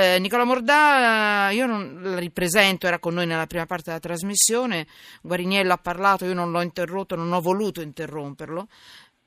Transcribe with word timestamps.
Eh, 0.00 0.20
Nicola 0.20 0.44
Mordà, 0.44 1.50
io 1.50 1.66
non 1.66 1.98
la 2.00 2.18
ripresento, 2.18 2.86
era 2.86 3.00
con 3.00 3.14
noi 3.14 3.26
nella 3.26 3.48
prima 3.48 3.66
parte 3.66 3.84
della 3.86 3.98
trasmissione, 3.98 4.86
Guariniello 5.22 5.72
ha 5.72 5.78
parlato, 5.78 6.24
io 6.24 6.34
non 6.34 6.52
l'ho 6.52 6.60
interrotto, 6.60 7.16
non 7.16 7.32
ho 7.32 7.40
voluto 7.40 7.80
interromperlo. 7.80 8.68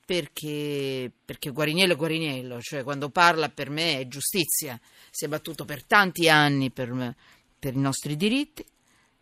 Perché, 0.03 1.11
perché 1.23 1.51
Guariniello 1.51 1.93
è 1.93 1.95
Guariniello, 1.95 2.59
cioè 2.61 2.83
quando 2.83 3.09
parla 3.09 3.49
per 3.49 3.69
me 3.69 3.99
è 3.99 4.07
giustizia, 4.07 4.79
si 5.09 5.25
è 5.25 5.27
battuto 5.27 5.63
per 5.63 5.83
tanti 5.83 6.27
anni 6.27 6.69
per, 6.69 7.15
per 7.57 7.73
i 7.73 7.79
nostri 7.79 8.17
diritti 8.17 8.65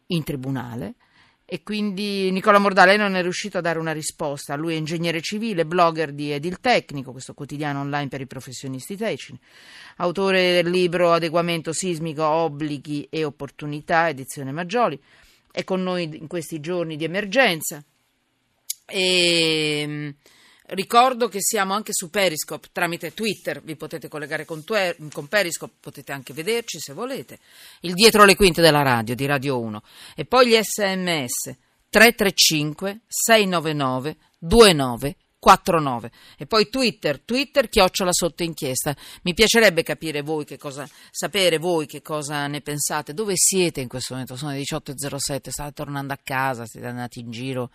in 0.08 0.24
tribunale 0.24 0.96
e 1.52 1.64
quindi 1.64 2.30
Nicola 2.30 2.60
Mordale 2.60 2.96
non 2.96 3.16
è 3.16 3.24
riuscito 3.24 3.58
a 3.58 3.62
dare 3.62 3.80
una 3.80 3.92
risposta. 3.92 4.56
Lui 4.56 4.76
è 4.76 4.78
ingegnere 4.78 5.20
civile, 5.20 5.66
blogger 5.66 6.12
di 6.12 6.32
Edil 6.32 6.60
Tecnico, 6.60 7.12
questo 7.12 7.34
quotidiano 7.34 7.80
online 7.80 8.08
per 8.08 8.22
i 8.22 8.28
professionisti 8.28 8.96
tecnici, 8.96 9.36
autore 9.96 10.62
del 10.62 10.70
libro 10.70 11.12
Adeguamento 11.12 11.74
sismico, 11.74 12.24
obblighi 12.24 13.08
e 13.10 13.24
opportunità, 13.24 14.10
edizione 14.10 14.52
Maggioli, 14.52 15.02
è 15.52 15.64
con 15.64 15.82
noi 15.82 16.04
in 16.20 16.28
questi 16.28 16.60
giorni 16.60 16.96
di 16.96 17.06
emergenza. 17.06 17.84
E 18.86 20.14
Ricordo 20.72 21.30
che 21.30 21.42
siamo 21.42 21.74
anche 21.74 21.94
su 21.94 22.12
Periscope 22.12 22.68
tramite 22.72 23.16
Twitter, 23.16 23.60
vi 23.64 23.76
potete 23.76 24.08
collegare 24.08 24.46
con, 24.46 24.64
tuer, 24.64 24.96
con, 25.12 25.28
Periscope, 25.28 25.74
potete 25.80 26.12
anche 26.12 26.32
vederci 26.32 26.78
se 26.80 26.94
volete. 26.94 27.40
Il 27.82 27.94
dietro 27.94 28.24
le 28.24 28.36
quinte 28.36 28.62
della 28.62 28.84
radio 28.84 29.16
di 29.16 29.26
Radio 29.26 29.60
1 29.60 29.82
e 30.16 30.26
poi 30.26 30.50
gli 30.50 30.60
sms 30.62 31.56
335 31.90 33.00
699 33.08 34.18
2949 34.38 36.12
e 36.38 36.46
poi 36.46 36.70
Twitter, 36.70 37.20
Twitter 37.20 37.68
chiocciola 37.68 38.14
sotto 38.14 38.44
inchiesta. 38.44 38.96
Mi 39.24 39.34
piacerebbe 39.34 39.82
capire 39.82 40.22
voi 40.22 40.46
che 40.46 40.60
cosa, 40.60 40.88
sapere 41.10 41.58
voi 41.58 41.88
che 41.88 42.04
cosa 42.04 42.46
ne 42.46 42.62
pensate, 42.62 43.16
dove 43.16 43.34
siete 43.36 43.82
in 43.82 43.88
questo 43.88 44.14
momento? 44.14 44.36
Sono 44.36 44.52
le 44.52 44.60
18.07, 44.60 45.50
state 45.50 45.72
tornando 45.74 46.14
a 46.14 46.20
casa, 46.24 46.68
siete 46.68 46.86
andati 46.86 47.22
in 47.22 47.32
giro 47.32 47.72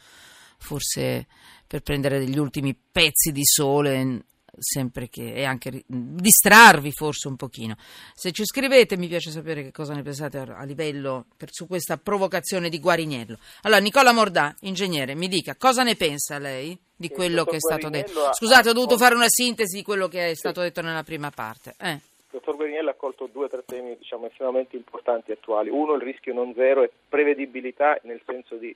forse 0.58 1.26
per 1.66 1.82
prendere 1.82 2.18
degli 2.18 2.38
ultimi 2.38 2.74
pezzi 2.74 3.32
di 3.32 3.44
sole 3.44 4.24
sempre 4.58 5.08
che 5.08 5.34
e 5.34 5.44
anche 5.44 5.82
distrarvi 5.86 6.92
forse 6.92 7.28
un 7.28 7.36
pochino. 7.36 7.76
Se 8.14 8.30
ci 8.32 8.44
scrivete 8.44 8.96
mi 8.96 9.08
piace 9.08 9.30
sapere 9.30 9.62
che 9.62 9.72
cosa 9.72 9.94
ne 9.94 10.02
pensate 10.02 10.38
a, 10.38 10.64
livello 10.64 11.26
per, 11.36 11.48
su 11.50 11.66
questa 11.66 11.96
provocazione 11.96 12.68
di 12.68 12.78
Guariniello. 12.80 13.38
Allora 13.62 13.80
Nicola 13.80 14.12
Mordà, 14.12 14.54
ingegnere, 14.60 15.14
mi 15.14 15.28
dica 15.28 15.56
cosa 15.56 15.82
ne 15.82 15.96
pensa 15.96 16.38
lei 16.38 16.78
di 16.96 17.08
quello 17.08 17.44
che 17.44 17.56
è 17.56 17.60
stato 17.60 17.88
detto? 17.88 18.32
Scusate, 18.32 18.70
ho 18.70 18.72
dovuto 18.72 18.96
fare 18.96 19.14
una 19.14 19.28
sintesi 19.28 19.76
di 19.76 19.82
quello 19.82 20.08
che 20.08 20.30
è 20.30 20.34
stato 20.34 20.60
detto 20.60 20.80
nella 20.80 21.02
prima 21.02 21.30
parte. 21.30 21.74
Eh. 21.78 21.92
Il 21.92 22.40
dottor 22.40 22.56
Guariniello 22.56 22.90
ha 22.90 22.94
colto 22.94 23.28
due 23.30 23.44
o 23.44 23.48
tre 23.48 23.62
temi 23.64 23.96
diciamo, 23.96 24.26
estremamente 24.26 24.76
importanti 24.76 25.30
e 25.30 25.34
attuali. 25.34 25.70
Uno, 25.70 25.94
il 25.94 26.02
rischio 26.02 26.34
non 26.34 26.52
zero 26.54 26.82
e 26.82 26.90
prevedibilità 27.08 27.98
nel 28.02 28.20
senso 28.26 28.56
di 28.56 28.74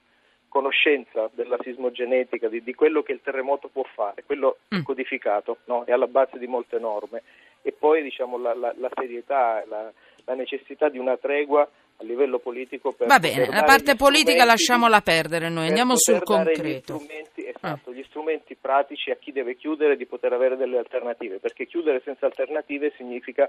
conoscenza 0.59 1.31
della 1.35 1.57
sismogenetica, 1.63 2.49
di, 2.49 2.65
di, 2.65 2.75
quello 2.75 3.03
che 3.03 3.13
il 3.13 3.21
terremoto 3.23 3.69
può 3.69 3.85
fare, 3.95 4.25
quello 4.27 4.59
mm. 4.75 4.83
codificato, 4.83 5.59
no? 5.67 5.85
è 5.85 5.93
alla 5.93 6.09
base 6.09 6.37
di 6.37 6.49
molte 6.49 6.81
norme. 6.81 7.23
E 7.63 7.71
poi 7.71 8.03
diciamo, 8.03 8.39
la, 8.39 8.55
la, 8.55 8.75
la 8.77 8.91
serietà, 8.93 9.63
la, 9.69 9.93
la 10.25 10.35
necessità 10.35 10.89
di 10.89 10.99
una 10.99 11.17
tregua 11.17 11.63
a 11.63 12.05
livello 12.05 12.39
politico 12.39 12.93
per 12.93 13.07
Va 13.07 13.21
bene, 13.21 13.47
la 13.47 13.63
parte 13.63 13.95
politica 13.95 14.45
lasciamola 14.45 15.01
perdere 15.01 15.49
noi, 15.49 15.69
andiamo 15.69 15.97
sul 15.97 16.23
concreto. 16.25 16.95
Gli 16.95 17.03
strumenti, 17.03 17.47
esatto, 17.47 17.91
ah. 17.91 17.93
gli 17.93 18.05
strumenti 18.09 18.57
pratici 18.61 19.11
a 19.13 19.17
chi 19.17 19.31
deve 19.31 19.55
chiudere 19.57 19.97
di 19.97 20.07
poter 20.07 20.33
avere 20.33 20.57
delle 20.57 20.79
alternative, 20.79 21.39
perché 21.39 21.67
chiudere 21.67 22.01
senza 22.05 22.27
alternative 22.27 22.93
significa 22.97 23.49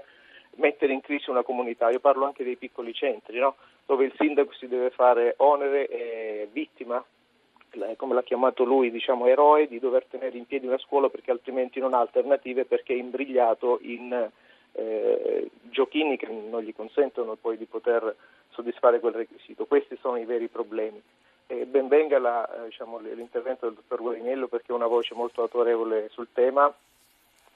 mettere 0.56 0.92
in 0.92 1.00
crisi 1.00 1.30
una 1.30 1.42
comunità. 1.42 1.90
Io 1.90 2.00
parlo 2.00 2.26
anche 2.26 2.44
dei 2.44 2.56
piccoli 2.56 2.92
centri, 2.92 3.38
no? 3.38 3.56
dove 3.86 4.04
il 4.04 4.14
sindaco 4.16 4.52
si 4.52 4.68
deve 4.68 4.90
fare 4.90 5.34
onere 5.38 5.88
e 5.88 6.48
vittima, 6.52 7.04
come 7.96 8.14
l'ha 8.14 8.22
chiamato 8.22 8.64
lui, 8.64 8.90
diciamo 8.90 9.26
eroe, 9.26 9.66
di 9.66 9.78
dover 9.78 10.04
tenere 10.06 10.36
in 10.36 10.46
piedi 10.46 10.66
una 10.66 10.78
scuola 10.78 11.08
perché 11.08 11.30
altrimenti 11.30 11.80
non 11.80 11.94
ha 11.94 11.98
alternative 11.98 12.64
perché 12.64 12.92
è 12.92 12.96
imbrigliato 12.96 13.78
in 13.82 14.30
eh, 14.72 15.50
giochini 15.62 16.16
che 16.16 16.26
non 16.26 16.62
gli 16.62 16.74
consentono 16.74 17.34
poi 17.34 17.56
di 17.56 17.64
poter 17.64 18.14
soddisfare 18.50 19.00
quel 19.00 19.14
requisito. 19.14 19.66
Questi 19.66 19.96
sono 20.00 20.16
i 20.16 20.24
veri 20.24 20.48
problemi. 20.48 21.02
E 21.46 21.66
ben 21.66 21.88
venga 21.88 22.18
la, 22.20 22.48
eh, 22.48 22.66
diciamo, 22.66 22.98
l'intervento 22.98 23.66
del 23.66 23.74
dottor 23.74 24.00
Guarignello 24.00 24.46
perché 24.46 24.72
è 24.72 24.76
una 24.76 24.86
voce 24.86 25.14
molto 25.14 25.42
autorevole 25.42 26.08
sul 26.10 26.28
tema 26.32 26.72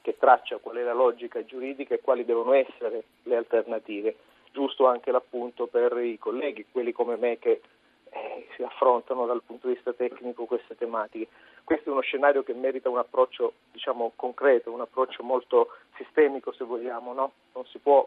che 0.05 0.19
traccia 0.19 0.59
qual 0.59 0.77
è 0.77 0.83
la 0.83 0.93
logica 0.93 1.43
giuridica 1.47 1.95
e 1.95 2.01
quali 2.01 2.27
devono 2.27 2.53
essere 2.53 3.05
le 3.23 3.37
alternative. 3.37 4.15
Giusto 4.53 4.87
anche 4.87 5.11
l'appunto 5.11 5.67
per 5.67 5.97
i 5.97 6.19
colleghi, 6.19 6.67
quelli 6.71 6.93
come 6.93 7.17
me 7.17 7.39
che 7.39 7.63
eh, 8.11 8.47
si 8.55 8.63
affrontano 8.63 9.25
dal 9.25 9.43
punto 9.43 9.67
di 9.67 9.73
vista 9.73 9.95
tecnico 9.95 10.45
queste 10.45 10.77
tematiche. 10.77 11.29
Questo 11.65 11.89
è 11.89 11.93
uno 11.93 12.03
scenario 12.03 12.43
che 12.43 12.53
merita 12.53 12.91
un 12.91 12.99
approccio 12.99 13.55
diciamo, 13.73 14.13
concreto, 14.15 14.71
un 14.71 14.83
approccio 14.83 15.23
molto 15.23 15.71
sistemico 15.97 16.53
se 16.53 16.65
vogliamo, 16.65 17.15
no? 17.15 17.33
non 17.55 17.65
si 17.65 17.79
può 17.79 18.07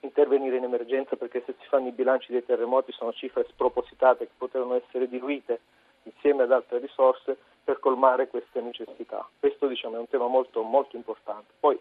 intervenire 0.00 0.56
in 0.56 0.64
emergenza 0.64 1.14
perché 1.14 1.44
se 1.46 1.54
si 1.60 1.68
fanno 1.68 1.86
i 1.86 1.92
bilanci 1.92 2.32
dei 2.32 2.44
terremoti 2.44 2.90
sono 2.90 3.12
cifre 3.12 3.46
spropositate 3.48 4.26
che 4.26 4.32
potevano 4.36 4.74
essere 4.74 5.08
diluite 5.08 5.60
insieme 6.02 6.42
ad 6.42 6.50
altre 6.50 6.78
risorse 6.80 7.38
per 7.66 7.80
colmare 7.80 8.28
queste 8.28 8.60
necessità. 8.60 9.28
Questo 9.40 9.66
diciamo, 9.66 9.96
è 9.96 9.98
un 9.98 10.08
tema 10.08 10.28
molto, 10.28 10.62
molto 10.62 10.94
importante. 10.94 11.52
Poi, 11.58 11.76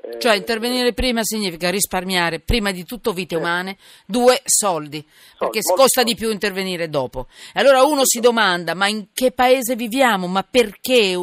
eh, 0.00 0.18
cioè 0.18 0.34
intervenire 0.34 0.92
prima 0.92 1.20
significa 1.22 1.70
risparmiare 1.70 2.40
prima 2.40 2.72
di 2.72 2.84
tutto 2.84 3.12
vite 3.12 3.36
umane, 3.36 3.76
due 4.04 4.40
soldi, 4.44 5.06
perché 5.38 5.60
costa 5.62 6.00
soldi. 6.00 6.12
di 6.12 6.18
più 6.18 6.30
intervenire 6.30 6.88
dopo. 6.88 7.28
E 7.54 7.60
allora 7.60 7.84
uno 7.84 8.02
si 8.04 8.18
domanda 8.18 8.74
ma 8.74 8.88
in 8.88 9.12
che 9.12 9.30
paese 9.30 9.76
viviamo? 9.76 10.26
Ma 10.26 10.42
perché 10.42 11.14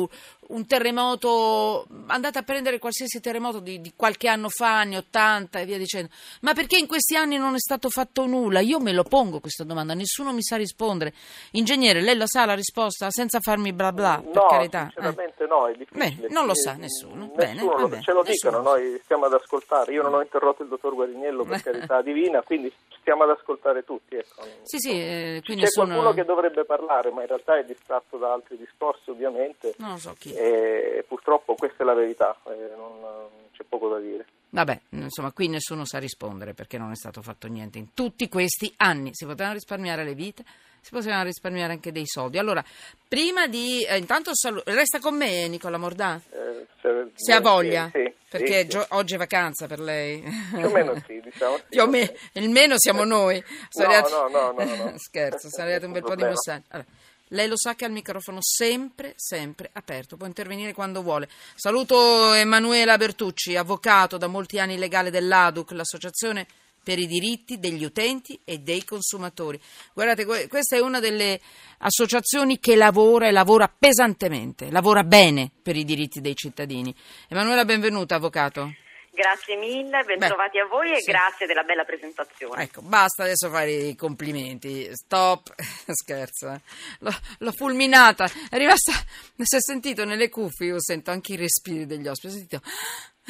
un 0.50 0.66
terremoto, 0.66 1.86
andate 2.08 2.40
a 2.40 2.44
prendere 2.44 2.80
qualsiasi 2.80 3.20
terremoto 3.20 3.60
di, 3.60 3.82
di, 3.82 3.94
qualche 3.96 4.28
anno 4.28 4.50
fa, 4.50 4.80
anni 4.80 4.98
80 4.98 5.60
e 5.60 5.66
via 5.66 5.78
dicendo, 5.78 6.10
ma 6.42 6.54
perché 6.54 6.78
in 6.78 6.88
questi 6.88 7.16
anni 7.16 7.38
non 7.38 7.54
è 7.54 7.60
stato 7.60 7.90
fatto 7.90 8.26
nulla? 8.26 8.60
Io 8.60 8.80
me 8.80 8.92
lo 8.92 9.04
pongo 9.04 9.40
questa 9.40 9.64
domanda, 9.64 9.94
nessuno 9.94 10.34
mi 10.34 10.42
sa 10.42 10.56
rispondere. 10.56 11.14
Ingegnere, 11.52 12.02
lei 12.02 12.16
la 12.16 12.26
sa 12.26 12.46
la 12.46 12.56
risposta 12.56 13.12
senza 13.12 13.40
farmi 13.40 13.74
bla 13.74 13.92
bla, 13.92 14.22
per 14.24 14.34
no, 14.34 14.48
carità? 14.48 14.90
Sinceramente 14.92 15.44
eh. 15.44 15.48
no, 15.48 15.68
è 15.68 15.76
difficile. 15.76 16.18
Beh, 16.18 16.28
non 16.30 16.46
lo 16.46 16.56
sa 16.56 16.74
nessuno. 16.74 17.26
nessuno 17.26 17.36
Bene, 17.36 17.64
vabbè, 17.64 18.02
ce 18.02 18.12
lo 18.14 18.24
dicono, 18.24 18.62
noi 18.62 19.00
stiamo 19.04 19.26
ad 19.26 19.34
ascoltare. 19.34 19.94
Io 19.94 20.02
non 20.02 20.16
ho 20.16 20.22
interrotto 20.22 20.64
il 20.64 20.70
dottor 20.70 20.96
Guarignello 20.96 21.44
per 21.44 21.62
carità 21.64 22.02
divina, 22.02 22.42
quindi 22.42 22.74
stiamo 23.00 23.24
ad 23.24 23.32
ascoltare 23.32 23.84
tutti. 23.84 24.16
Ecco. 24.16 24.44
Sì, 24.64 24.78
sì, 24.78 24.92
eh, 24.92 25.42
C'è 25.44 25.68
sono... 25.68 25.88
qualcuno 25.88 26.14
che 26.14 26.26
dovrebbe 26.26 26.66
parlare, 26.66 27.12
ma 27.12 27.22
in 27.22 27.28
realtà 27.28 27.58
è 27.58 27.64
distratto 27.64 28.18
da 28.18 28.34
altri 28.34 28.58
discorsi 28.58 29.10
ovviamente. 29.10 29.74
Non 29.78 29.98
so 29.98 30.16
chi 30.18 30.34
e 30.34 31.04
purtroppo 31.08 31.56
questa 31.56 31.84
è 31.84 31.86
la 31.86 31.94
verità, 31.94 32.38
eh, 32.48 32.76
non, 32.76 33.28
c'è 33.52 33.64
poco 33.68 33.90
da 33.90 34.00
dire. 34.00 34.26
Vabbè, 34.52 34.80
insomma, 34.90 35.32
qui 35.32 35.48
nessuno 35.48 35.86
sa 35.86 36.00
rispondere 36.00 36.54
perché 36.54 36.78
non 36.78 36.92
è 36.92 36.96
stato 36.96 37.22
fatto 37.22 37.48
niente 37.48 37.78
in 37.78 37.94
tutti 37.94 38.28
questi 38.28 38.74
anni. 38.78 39.12
Si 39.14 39.26
potevano 39.26 39.54
risparmiare 39.54 40.04
le 40.04 40.16
vite, 40.16 40.44
si 40.82 40.92
potevano 40.92 41.24
risparmiare 41.24 41.74
anche 41.74 41.92
dei 41.92 42.08
soldi. 42.08 42.40
Allora, 42.40 42.64
prima 43.08 43.48
di... 43.48 43.84
Eh, 43.84 43.98
intanto 43.98 44.32
salu- 44.34 44.64
resta 44.66 45.00
con 45.00 45.16
me 45.16 45.48
Nicola 45.48 45.78
Mordà? 45.78 46.20
Eh, 46.32 46.66
se, 46.82 47.12
se 47.14 47.34
ha 47.34 47.42
voglia? 47.42 47.90
Sì, 47.94 48.12
perché 48.30 48.62
sì, 48.62 48.68
gio- 48.68 48.86
oggi 48.90 49.16
è 49.16 49.18
vacanza 49.18 49.68
per 49.68 49.80
lei. 49.80 50.22
Più 50.22 50.66
o 50.66 50.70
meno 50.70 51.04
sì, 51.06 51.20
diciamo. 51.20 51.58
Sì, 51.58 51.64
Più 51.70 51.82
o 51.82 51.88
meno, 51.88 52.12
il 52.34 52.50
meno 52.50 52.76
siamo 52.78 53.04
noi. 53.04 53.44
No, 53.74 53.84
arrivati... 53.84 54.12
no, 54.12 54.28
no, 54.28 54.52
no, 54.52 54.76
no, 54.76 54.98
Scherzo, 55.00 55.50
sono 55.50 55.64
arrivati 55.64 55.86
un 55.86 55.92
bel 55.92 56.04
po' 56.04 56.16
di 56.16 56.24
messaggi. 56.24 56.66
Allora. 56.70 56.88
Lei 57.32 57.48
lo 57.48 57.58
sa 57.58 57.76
che 57.76 57.86
ha 57.86 57.88
il 57.88 57.94
microfono 57.94 58.40
sempre, 58.42 59.14
sempre 59.16 59.70
aperto, 59.74 60.18
può 60.18 60.26
intervenire 60.26 60.74
quando 60.74 61.04
vuole. 61.04 61.30
Saluto 61.56 62.34
Emanuela 62.34 62.98
Bertucci, 62.98 63.56
avvocato 63.56 64.18
da 64.18 64.26
molti 64.26 64.60
anni 64.60 64.80
legale 64.80 65.12
dell'ADUC, 65.12 65.72
l'associazione 65.72 66.48
per 66.90 66.98
i 66.98 67.06
diritti 67.06 67.60
degli 67.60 67.84
utenti 67.84 68.40
e 68.44 68.58
dei 68.58 68.84
consumatori. 68.84 69.62
Guardate, 69.94 70.26
questa 70.48 70.76
è 70.76 70.80
una 70.80 71.00
delle 71.00 71.40
associazioni 71.78 72.58
che 72.58 72.76
lavora 72.76 73.28
e 73.28 73.32
lavora 73.32 73.68
pesantemente, 73.68 74.72
lavora 74.72 75.04
bene 75.04 75.52
per 75.62 75.76
i 75.76 75.84
diritti 75.84 76.20
dei 76.20 76.36
cittadini. 76.36 76.92
Emanuela, 77.28 77.64
benvenuta, 77.64 78.16
avvocato. 78.16 78.74
Grazie 79.12 79.58
mille, 79.58 80.04
bentrovati 80.04 80.58
Beh, 80.58 80.64
a 80.64 80.68
voi 80.68 80.92
e 80.94 81.02
sì. 81.02 81.12
grazie 81.12 81.46
della 81.46 81.62
bella 81.62 81.84
presentazione. 81.84 82.64
Ecco, 82.64 82.82
basta 82.82 83.22
adesso 83.22 83.52
fare 83.52 83.72
i 83.72 83.96
complimenti. 83.96 84.90
Stop, 84.92 85.54
scherzo. 85.94 86.52
Eh. 86.52 86.62
L'ho, 87.02 87.14
l'ho, 87.38 87.52
fulminata. 87.52 88.28
È 88.50 88.58
rimasta. 88.58 88.94
Si 89.38 89.56
è 89.56 89.62
sentito 89.62 90.06
nelle 90.06 90.30
cuffie, 90.30 90.70
io 90.70 90.82
sento 90.82 91.12
anche 91.12 91.34
i 91.34 91.36
respiri 91.36 91.86
degli 91.86 92.08
ospiti. 92.08 92.34
Ho 92.34 92.36
sentito. 92.36 92.62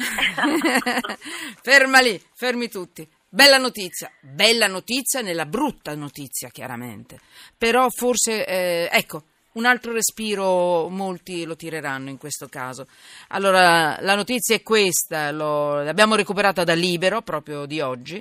Ferma 1.60 2.00
lì, 2.00 2.18
fermi 2.34 2.70
tutti. 2.70 3.06
Bella 3.32 3.58
notizia, 3.58 4.10
bella 4.18 4.66
notizia 4.66 5.20
nella 5.20 5.46
brutta 5.46 5.94
notizia, 5.94 6.48
chiaramente. 6.48 7.20
Però 7.56 7.88
forse, 7.88 8.44
eh, 8.44 8.88
ecco, 8.90 9.22
un 9.52 9.66
altro 9.66 9.92
respiro 9.92 10.88
molti 10.88 11.44
lo 11.44 11.54
tireranno 11.54 12.08
in 12.08 12.18
questo 12.18 12.48
caso. 12.48 12.88
Allora, 13.28 14.00
la 14.00 14.16
notizia 14.16 14.56
è 14.56 14.62
questa, 14.62 15.30
lo, 15.30 15.80
l'abbiamo 15.80 16.16
recuperata 16.16 16.64
da 16.64 16.74
Libero 16.74 17.22
proprio 17.22 17.66
di 17.66 17.80
oggi. 17.80 18.20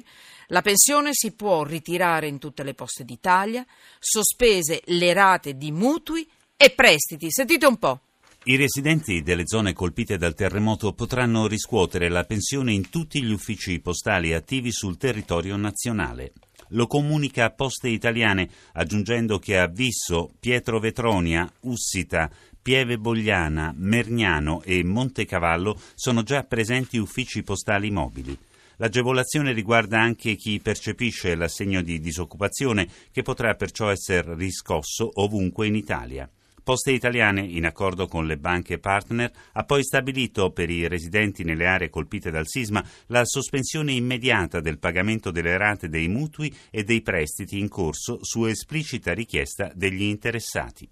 La 0.49 0.61
pensione 0.61 1.09
si 1.13 1.31
può 1.31 1.63
ritirare 1.63 2.27
in 2.27 2.37
tutte 2.37 2.61
le 2.61 2.75
poste 2.75 3.03
d'Italia, 3.03 3.65
sospese 3.97 4.81
le 4.85 5.11
rate 5.13 5.57
di 5.57 5.71
mutui 5.71 6.29
e 6.55 6.69
prestiti. 6.69 7.31
Sentite 7.31 7.65
un 7.65 7.77
po'. 7.77 7.99
I 8.45 8.55
residenti 8.55 9.21
delle 9.21 9.45
zone 9.45 9.73
colpite 9.73 10.17
dal 10.17 10.33
terremoto 10.33 10.93
potranno 10.93 11.45
riscuotere 11.45 12.07
la 12.07 12.23
pensione 12.23 12.71
in 12.71 12.89
tutti 12.89 13.21
gli 13.21 13.33
uffici 13.33 13.81
postali 13.81 14.33
attivi 14.33 14.71
sul 14.71 14.97
territorio 14.97 15.57
nazionale. 15.57 16.31
Lo 16.69 16.87
comunica 16.87 17.49
Poste 17.49 17.89
Italiane, 17.89 18.49
aggiungendo 18.73 19.39
che 19.39 19.57
a 19.57 19.67
Visso, 19.67 20.31
Pietro 20.39 20.79
Vetronia, 20.79 21.51
Ussita, 21.61 22.31
Pieve 22.61 22.97
Bogliana, 22.97 23.73
Mergnano 23.75 24.61
e 24.63 24.85
Montecavallo 24.85 25.77
sono 25.93 26.23
già 26.23 26.43
presenti 26.43 26.97
uffici 26.97 27.43
postali 27.43 27.91
mobili. 27.91 28.37
L'agevolazione 28.77 29.51
riguarda 29.51 29.99
anche 29.99 30.35
chi 30.35 30.61
percepisce 30.61 31.35
l'assegno 31.35 31.81
di 31.81 31.99
disoccupazione, 31.99 32.87
che 33.11 33.21
potrà 33.21 33.55
perciò 33.55 33.89
essere 33.89 34.33
riscosso 34.35 35.09
ovunque 35.15 35.67
in 35.67 35.75
Italia. 35.75 36.29
Poste 36.69 36.91
Italiane, 36.91 37.41
in 37.41 37.65
accordo 37.65 38.05
con 38.05 38.27
le 38.27 38.37
banche 38.37 38.77
partner, 38.77 39.31
ha 39.53 39.63
poi 39.63 39.83
stabilito 39.83 40.51
per 40.51 40.69
i 40.69 40.87
residenti 40.87 41.43
nelle 41.43 41.65
aree 41.65 41.89
colpite 41.89 42.29
dal 42.29 42.45
sisma 42.45 42.85
la 43.07 43.25
sospensione 43.25 43.93
immediata 43.93 44.59
del 44.59 44.77
pagamento 44.77 45.31
delle 45.31 45.57
rate 45.57 45.89
dei 45.89 46.07
mutui 46.07 46.55
e 46.69 46.83
dei 46.83 47.01
prestiti 47.01 47.57
in 47.57 47.69
corso 47.69 48.19
su 48.21 48.45
esplicita 48.45 49.15
richiesta 49.15 49.71
degli 49.73 50.03
interessati. 50.03 50.87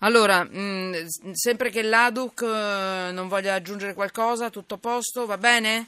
Allora, 0.00 0.42
mh, 0.42 1.06
sempre 1.34 1.70
che 1.70 1.82
l'ADUC 1.82 2.42
eh, 2.42 3.12
non 3.12 3.28
voglia 3.28 3.54
aggiungere 3.54 3.94
qualcosa, 3.94 4.50
tutto 4.50 4.74
a 4.74 4.78
posto, 4.78 5.24
va 5.24 5.38
bene? 5.38 5.86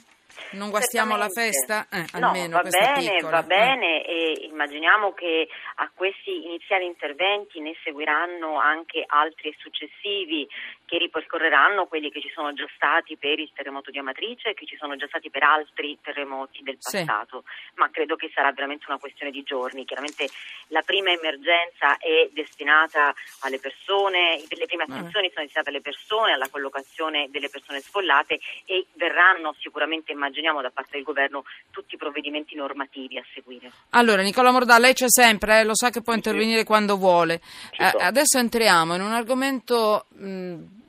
Non 0.52 0.70
guastiamo 0.70 1.16
la 1.16 1.28
festa? 1.28 1.86
Eh, 1.90 2.04
almeno, 2.12 2.56
no, 2.56 2.62
va 2.62 2.68
bene, 2.68 3.20
va 3.20 3.40
eh. 3.40 3.46
bene 3.46 4.04
e 4.04 4.48
immaginiamo 4.50 5.12
che 5.12 5.48
a 5.76 5.90
questi 5.94 6.44
iniziali 6.44 6.84
interventi 6.84 7.60
ne 7.60 7.74
seguiranno 7.82 8.58
anche 8.58 9.04
altri 9.06 9.50
e 9.50 9.56
successivi 9.58 10.48
che 10.92 10.98
ripercorreranno 10.98 11.86
quelli 11.86 12.10
che 12.10 12.20
ci 12.20 12.30
sono 12.34 12.52
già 12.52 12.66
stati 12.74 13.16
per 13.16 13.38
il 13.38 13.50
terremoto 13.54 13.90
di 13.90 13.98
Amatrice 13.98 14.50
e 14.50 14.54
che 14.54 14.66
ci 14.66 14.76
sono 14.76 14.94
già 14.96 15.06
stati 15.06 15.30
per 15.30 15.42
altri 15.42 15.98
terremoti 16.02 16.62
del 16.62 16.76
passato, 16.76 17.44
sì. 17.46 17.72
ma 17.76 17.90
credo 17.90 18.14
che 18.14 18.30
sarà 18.34 18.52
veramente 18.52 18.84
una 18.88 18.98
questione 18.98 19.32
di 19.32 19.42
giorni. 19.42 19.86
Chiaramente 19.86 20.28
la 20.66 20.82
prima 20.82 21.10
emergenza 21.10 21.96
è 21.96 22.28
destinata 22.32 23.14
alle 23.40 23.58
persone, 23.58 24.44
le 24.46 24.66
prime 24.66 24.82
attenzioni 24.82 25.30
sono 25.32 25.44
destinate 25.44 25.70
alle 25.70 25.80
persone, 25.80 26.32
alla 26.32 26.50
collocazione 26.50 27.28
delle 27.30 27.48
persone 27.48 27.80
sfollate 27.80 28.38
e 28.66 28.86
verranno 28.92 29.54
sicuramente, 29.60 30.14
immaginiamo, 30.22 30.62
da 30.62 30.70
parte 30.70 30.92
del 30.92 31.02
governo 31.02 31.44
tutti 31.70 31.94
i 31.96 31.98
provvedimenti 31.98 32.54
normativi 32.54 33.18
a 33.18 33.24
seguire. 33.34 33.72
Allora, 33.90 34.22
Nicola 34.22 34.52
Mordà, 34.52 34.78
lei 34.78 34.94
c'è 34.94 35.08
sempre, 35.08 35.60
eh? 35.60 35.64
lo 35.64 35.74
sa 35.74 35.90
che 35.90 36.02
può 36.02 36.14
intervenire 36.14 36.60
sì. 36.60 36.64
quando 36.64 36.96
vuole. 36.96 37.40
Eh, 37.72 37.92
adesso 38.00 38.38
entriamo 38.38 38.94
in 38.94 39.00
un 39.02 39.12
argomento... 39.12 40.06
Mh, 40.16 40.80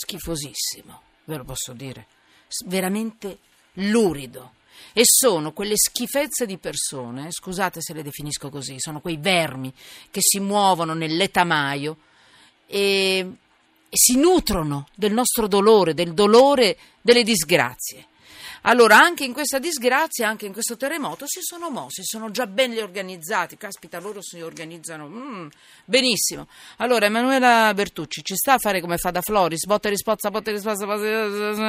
schifosissimo, 0.00 1.02
ve 1.24 1.36
lo 1.36 1.44
posso 1.44 1.74
dire, 1.74 2.06
veramente 2.64 3.38
lurido. 3.74 4.54
E 4.94 5.02
sono 5.04 5.52
quelle 5.52 5.76
schifezze 5.76 6.46
di 6.46 6.56
persone, 6.56 7.30
scusate 7.30 7.82
se 7.82 7.92
le 7.92 8.02
definisco 8.02 8.48
così, 8.48 8.76
sono 8.78 9.00
quei 9.00 9.18
vermi 9.18 9.72
che 10.10 10.20
si 10.22 10.40
muovono 10.40 10.94
nell'etamaio 10.94 11.98
e, 12.66 13.30
e 13.90 13.96
si 13.96 14.16
nutrono 14.16 14.86
del 14.94 15.12
nostro 15.12 15.48
dolore, 15.48 15.94
del 15.94 16.14
dolore 16.14 16.76
delle 17.02 17.24
disgrazie. 17.24 18.06
Allora, 18.62 18.98
anche 18.98 19.24
in 19.24 19.32
questa 19.32 19.58
disgrazia, 19.58 20.28
anche 20.28 20.46
in 20.46 20.52
questo 20.52 20.76
terremoto, 20.76 21.24
si 21.26 21.40
sono 21.42 21.70
mossi, 21.70 22.04
sono 22.04 22.30
già 22.30 22.46
ben 22.46 22.76
organizzati. 22.78 23.56
Caspita, 23.56 23.98
loro 23.98 24.22
si 24.22 24.40
organizzano 24.40 25.08
mm, 25.08 25.48
benissimo. 25.86 26.46
Allora, 26.76 27.06
Emanuela 27.06 27.72
Bertucci 27.74 28.22
ci 28.22 28.36
sta 28.36 28.54
a 28.54 28.58
fare 28.58 28.80
come 28.80 28.98
fa 28.98 29.10
da 29.10 29.22
Floris, 29.22 29.64
botta 29.64 29.88
e 29.88 29.92
risposta, 29.92 30.30
botta 30.30 30.50
e 30.50 30.52
risposta, 30.52 30.86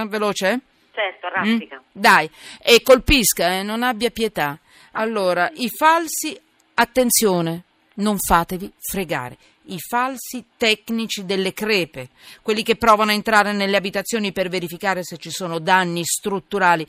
veloce? 0.05 0.59
Certo, 0.91 1.29
raffica. 1.29 1.77
Mm? 1.77 1.89
Dai, 1.91 2.29
e 2.61 2.81
colpisca, 2.83 3.53
eh, 3.53 3.63
non 3.63 3.83
abbia 3.83 4.09
pietà. 4.11 4.59
Allora, 4.91 5.49
i 5.55 5.69
falsi, 5.69 6.37
attenzione, 6.73 7.63
non 7.95 8.17
fatevi 8.19 8.71
fregare 8.77 9.37
i 9.73 9.79
falsi 9.79 10.45
tecnici 10.57 11.25
delle 11.25 11.53
crepe, 11.53 12.09
quelli 12.41 12.63
che 12.63 12.75
provano 12.75 13.11
a 13.11 13.13
entrare 13.13 13.53
nelle 13.53 13.77
abitazioni 13.77 14.31
per 14.31 14.49
verificare 14.49 15.03
se 15.03 15.17
ci 15.17 15.29
sono 15.29 15.59
danni 15.59 16.03
strutturali. 16.03 16.85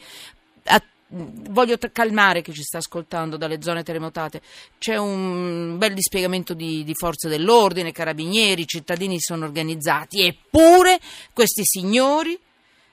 A, 0.64 0.82
voglio 1.14 1.76
calmare 1.92 2.42
chi 2.42 2.52
ci 2.52 2.62
sta 2.62 2.78
ascoltando 2.78 3.36
dalle 3.36 3.62
zone 3.62 3.82
terremotate. 3.82 4.40
C'è 4.78 4.96
un 4.96 5.76
bel 5.78 5.94
dispiegamento 5.94 6.54
di, 6.54 6.84
di 6.84 6.94
forze 6.94 7.28
dell'ordine, 7.28 7.92
carabinieri, 7.92 8.66
cittadini 8.66 9.20
sono 9.20 9.44
organizzati, 9.44 10.22
eppure 10.22 10.98
questi 11.32 11.62
signori 11.64 12.38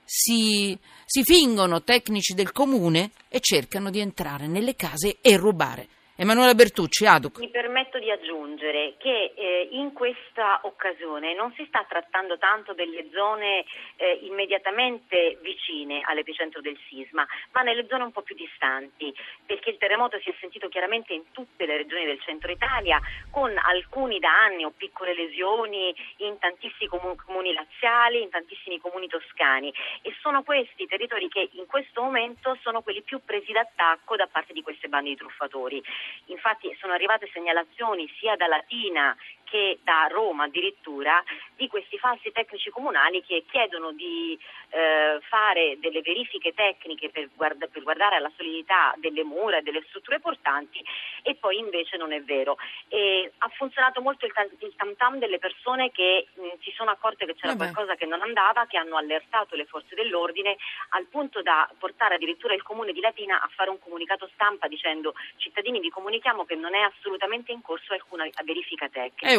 si, 0.04 0.78
si 1.06 1.24
fingono 1.24 1.84
tecnici 1.84 2.34
del 2.34 2.52
comune 2.52 3.12
e 3.30 3.40
cercano 3.40 3.90
di 3.90 4.00
entrare 4.00 4.48
nelle 4.48 4.76
case 4.76 5.18
e 5.22 5.38
rubare. 5.38 5.88
Emanuela 6.22 6.54
Bertucci, 6.54 7.06
ADUC. 7.06 7.40
Mi 7.40 7.50
permetto 7.50 7.98
di 7.98 8.12
aggiungere 8.12 8.96
che 8.98 9.32
eh, 9.38 9.70
in 9.72 9.94
questa 9.94 10.60
occasione 10.64 11.34
non 11.34 11.54
si 11.56 11.64
sta 11.70 11.86
trattando 11.88 12.38
tanto 12.38 12.74
delle 12.74 13.08
zone 13.14 13.64
eh, 13.96 14.20
immediatamente 14.24 15.40
vicine 15.42 16.02
all'epicentro 16.04 16.60
del 16.60 16.78
sisma, 16.90 17.26
ma 17.54 17.62
nelle 17.62 17.88
zone 17.88 18.04
un 18.04 18.12
po' 18.12 18.22
più 18.22 18.36
distanti, 18.36 19.16
perché 19.46 19.70
il 19.70 19.78
terremoto 19.78 20.20
si 20.20 20.30
è 20.30 20.36
sentito 20.42 20.68
chiaramente 20.68 21.14
in 21.14 21.24
tutte 21.32 21.66
le 21.66 21.78
regioni 21.78 22.04
del 22.04 22.20
centro 22.20 22.52
Italia, 22.52 23.00
con 23.32 23.58
alcuni 23.58 24.20
danni 24.20 24.66
o 24.66 24.74
piccole 24.76 25.14
lesioni 25.14 25.96
in 26.18 26.38
tantissimi 26.38 26.90
comuni 26.90 27.54
laziali, 27.54 28.24
in 28.24 28.30
tantissimi 28.30 28.78
comuni 28.80 29.08
toscani 29.08 29.74
e 30.02 30.14
sono 30.20 30.44
questi 30.44 30.86
territori 30.86 31.30
che 31.30 31.48
in 31.54 31.66
questo 31.66 32.02
momento 32.02 32.58
sono 32.62 32.82
quelli 32.82 33.04
più 33.04 33.22
presi 33.24 33.54
d'attacco 33.54 34.18
da 34.18 34.28
parte 34.28 34.52
di 34.52 34.62
queste 34.62 34.90
bande 34.90 35.12
di 35.12 35.16
truffatori. 35.16 35.82
Infatti 36.26 36.76
sono 36.80 36.94
arrivate 36.94 37.30
segnalazioni 37.34 38.08
sia 38.20 38.36
da 38.36 38.48
Latina 38.48 39.16
che 39.50 39.80
da 39.84 40.08
Roma 40.10 40.44
addirittura 40.44 41.22
di 41.56 41.68
questi 41.68 41.98
falsi 41.98 42.32
tecnici 42.32 42.70
comunali 42.70 43.24
che 43.24 43.44
chiedono 43.50 43.92
di 43.92 44.38
eh, 44.70 45.20
fare 45.28 45.78
delle 45.80 46.02
verifiche 46.02 46.54
tecniche 46.54 47.10
per, 47.10 47.30
guarda, 47.36 47.68
per, 47.68 47.84
guardare 47.84 48.16
alla 48.16 48.32
solidità 48.38 48.94
delle 48.98 49.24
mura 49.24 49.58
e 49.58 49.62
delle 49.62 49.84
strutture 49.88 50.20
portanti 50.20 50.82
e 51.24 51.36
poi 51.36 51.58
invece 51.58 51.98
non 51.98 52.14
è 52.14 52.22
vero. 52.22 52.58
E 52.88 53.32
ha 53.40 53.50
funzionato 53.50 54.02
molto 54.02 54.26
il, 54.26 54.34
il 54.60 54.74
tam 54.76 54.96
tam 54.96 55.18
delle 55.18 55.40
persone 55.40 55.92
che 55.92 56.28
mh, 56.34 56.62
si 56.62 56.72
sono 56.76 56.92
accorte 56.92 57.26
che 57.26 57.36
c'era 57.36 57.56
Vabbè. 57.56 57.72
qualcosa 57.72 57.96
che 57.96 58.06
non 58.06 58.22
andava, 58.22 58.68
che 58.68 58.78
hanno 58.78 58.96
allertato 58.96 59.56
le 59.56 59.66
forze 59.66 59.96
dell'ordine 59.96 60.56
al 60.90 61.06
punto 61.08 61.42
da 61.42 61.70
portare 61.78 62.16
addirittura 62.16 62.54
il 62.54 62.62
comune 62.62 62.94
di 62.94 63.02
Latina 63.02 63.42
a 63.42 63.50
fare 63.54 63.70
un 63.70 63.80
comunicato 63.80 64.30
stampa 64.34 64.68
dicendo 64.68 65.14
cittadini 65.38 65.80
vi 65.80 65.90
comunichiamo 65.90 66.46
che 66.46 66.56
non 66.56 66.76
è 66.76 66.82
assolutamente 66.82 67.52
in 67.52 67.62
corso 67.62 67.94
alcuna 67.94 68.28
verifica 68.44 68.88
tecnica 68.88 69.39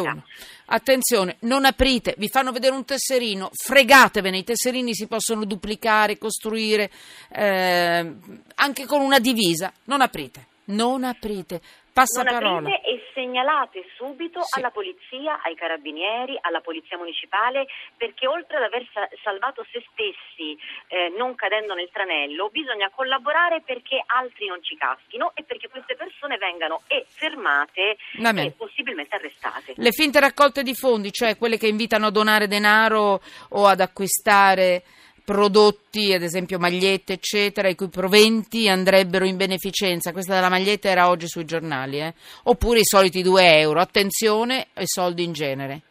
Attenzione, 0.65 1.35
non 1.41 1.65
aprite, 1.65 2.15
vi 2.17 2.29
fanno 2.29 2.51
vedere 2.51 2.73
un 2.73 2.85
tesserino, 2.85 3.49
fregatevene, 3.51 4.37
i 4.37 4.43
tesserini 4.43 4.93
si 4.93 5.07
possono 5.07 5.43
duplicare, 5.43 6.17
costruire 6.17 6.89
eh, 7.29 8.13
anche 8.55 8.85
con 8.85 9.01
una 9.01 9.19
divisa. 9.19 9.73
Non 9.85 10.01
aprite, 10.01 10.45
non 10.65 11.03
aprite. 11.03 11.61
Passaparola. 11.93 12.59
Non 12.61 12.71
e 12.71 13.03
segnalate 13.13 13.83
subito 13.95 14.41
sì. 14.43 14.59
alla 14.59 14.71
polizia, 14.71 15.41
ai 15.43 15.55
carabinieri, 15.55 16.37
alla 16.41 16.61
polizia 16.61 16.97
municipale, 16.97 17.67
perché 17.97 18.27
oltre 18.27 18.57
ad 18.57 18.63
aver 18.63 18.87
salvato 19.23 19.65
se 19.71 19.83
stessi 19.91 20.57
eh, 20.87 21.13
non 21.17 21.35
cadendo 21.35 21.73
nel 21.73 21.89
tranello, 21.91 22.49
bisogna 22.49 22.89
collaborare 22.93 23.61
perché 23.61 24.01
altri 24.05 24.47
non 24.47 24.63
ci 24.63 24.75
caschino 24.77 25.31
e 25.35 25.43
perché 25.43 25.69
queste 25.69 25.95
persone 25.95 26.37
vengano 26.37 26.81
e 26.87 27.05
fermate 27.07 27.97
e 28.17 28.51
possibilmente 28.51 29.15
arrestate. 29.15 29.73
Le 29.75 29.91
finte 29.91 30.19
raccolte 30.19 30.63
di 30.63 30.73
fondi, 30.73 31.11
cioè 31.11 31.37
quelle 31.37 31.57
che 31.57 31.67
invitano 31.67 32.07
a 32.07 32.11
donare 32.11 32.47
denaro 32.47 33.21
o 33.49 33.65
ad 33.65 33.79
acquistare 33.81 34.83
prodotti, 35.31 36.11
ad 36.11 36.23
esempio 36.23 36.59
magliette, 36.59 37.13
eccetera, 37.13 37.69
i 37.69 37.75
cui 37.75 37.87
proventi 37.87 38.67
andrebbero 38.67 39.23
in 39.23 39.37
beneficenza. 39.37 40.11
Questa 40.11 40.33
della 40.33 40.49
maglietta 40.49 40.89
era 40.89 41.07
oggi 41.07 41.27
sui 41.29 41.45
giornali, 41.45 42.01
eh? 42.01 42.13
oppure 42.43 42.79
i 42.79 42.85
soliti 42.85 43.21
2 43.21 43.59
euro. 43.59 43.79
Attenzione 43.79 44.67
ai 44.73 44.87
soldi 44.87 45.23
in 45.23 45.31
genere. 45.31 45.81